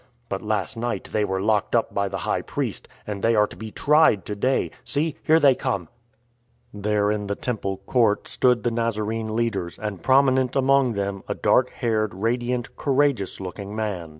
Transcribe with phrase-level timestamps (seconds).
[0.29, 3.55] But last night they were locked up by the High Priest, and they are to
[3.55, 4.71] be tried to day.
[4.83, 5.89] See, there they come!"
[6.89, 11.69] There in the Temple court stood the Nazarene leaders, and prominent among them a dark
[11.69, 14.09] haired, radiant, courageous looking man.